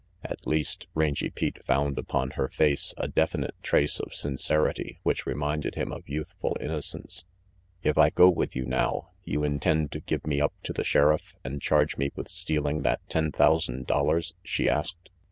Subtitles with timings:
[0.23, 5.75] At least, Rangy Pete found upon her face a definite trace of sincerity which reminded
[5.75, 7.25] him of youthful innocence.
[7.83, 11.35] "If I go with you now, you intend to give me up to the sheriff
[11.43, 15.11] and charge me with stealing that ten thousand dollars?" she asked.